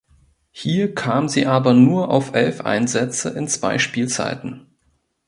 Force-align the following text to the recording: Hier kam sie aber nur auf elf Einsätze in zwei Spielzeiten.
Hier 0.49 0.95
kam 0.95 1.29
sie 1.29 1.45
aber 1.45 1.75
nur 1.75 2.09
auf 2.09 2.33
elf 2.33 2.61
Einsätze 2.61 3.29
in 3.29 3.47
zwei 3.47 3.77
Spielzeiten. 3.77 4.65